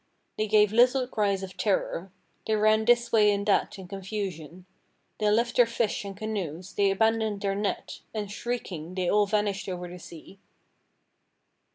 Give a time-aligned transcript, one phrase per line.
[0.35, 2.11] They gave little cries of terror.
[2.47, 4.65] They ran this way and that in confusion.
[5.19, 7.99] They left their fish and canoes, they abandoned their net.
[8.11, 10.39] And shrieking they all vanished over the sea.